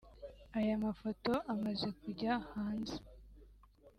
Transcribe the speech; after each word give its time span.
Aya 0.57 0.75
mafoto 0.85 1.31
amaze 1.53 1.87
kujya 2.01 2.33
hanze 2.51 2.95